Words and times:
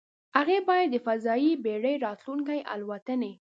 هغې 0.37 0.57
باید 0.69 0.87
د 0.91 0.95
فضايي 1.05 1.51
بېړۍ 1.65 1.95
راتلونکې 2.05 2.67
الوتنې 2.73 3.31